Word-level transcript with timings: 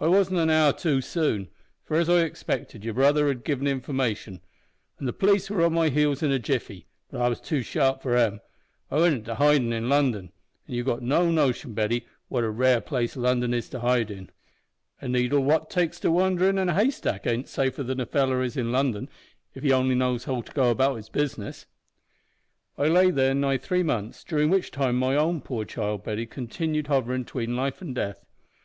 I 0.00 0.08
wasn't 0.08 0.40
an 0.40 0.50
hour 0.50 0.72
too 0.72 1.00
soon, 1.00 1.46
for, 1.84 1.96
as 1.96 2.08
I 2.08 2.24
expected, 2.24 2.84
your 2.84 2.94
brother 2.94 3.28
had 3.28 3.44
given 3.44 3.68
information, 3.68 4.40
an' 4.98 5.06
the 5.06 5.12
p'lice 5.12 5.48
were 5.48 5.64
on 5.64 5.72
my 5.72 5.88
heels 5.88 6.20
in 6.20 6.32
a 6.32 6.40
jiffy, 6.40 6.88
but 7.12 7.20
I 7.20 7.28
was 7.28 7.40
too 7.40 7.62
sharp 7.62 8.02
for 8.02 8.16
'em. 8.16 8.40
I 8.90 8.96
went 8.98 9.14
into 9.14 9.36
hidin' 9.36 9.72
in 9.72 9.88
London; 9.88 10.32
an' 10.66 10.74
you've 10.74 11.00
no 11.02 11.30
notion, 11.30 11.74
Betty, 11.74 12.04
what 12.26 12.42
a 12.42 12.50
rare 12.50 12.80
place 12.80 13.14
London 13.16 13.54
is 13.54 13.68
to 13.68 13.78
hide 13.78 14.10
in! 14.10 14.30
A 15.00 15.06
needle 15.06 15.38
what 15.44 15.70
takes 15.70 16.00
to 16.00 16.10
wanderin' 16.10 16.58
in 16.58 16.68
a 16.68 16.74
haystack 16.74 17.24
ain't 17.28 17.46
safer 17.46 17.84
than 17.84 18.00
a 18.00 18.06
feller 18.06 18.42
is 18.42 18.56
in 18.56 18.72
London, 18.72 19.08
if 19.54 19.62
he 19.62 19.70
only 19.72 19.94
knows 19.94 20.24
how 20.24 20.40
to 20.40 20.50
go 20.50 20.72
about 20.72 21.00
the 21.00 21.08
business. 21.12 21.66
"I 22.76 22.88
lay 22.88 23.12
there 23.12 23.32
nigh 23.32 23.58
three 23.58 23.84
months, 23.84 24.24
durin' 24.24 24.50
which 24.50 24.72
time 24.72 24.98
my 24.98 25.14
own 25.14 25.40
poor 25.40 25.64
child 25.64 26.02
Betty 26.02 26.26
continued 26.26 26.88
hoverin' 26.88 27.24
'tween 27.24 27.54
life 27.54 27.80
an 27.80 27.94
death. 27.94 28.26